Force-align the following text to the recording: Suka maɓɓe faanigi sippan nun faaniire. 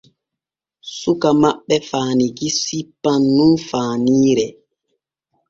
Suka 0.99 1.29
maɓɓe 1.41 1.75
faanigi 1.89 2.47
sippan 2.63 3.21
nun 3.35 3.53
faaniire. 3.67 4.47